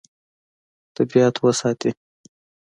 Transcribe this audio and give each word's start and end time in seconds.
طبیعت 0.95 1.35
وساتي. 1.45 1.91